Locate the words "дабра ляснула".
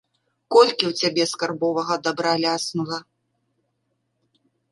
2.07-2.97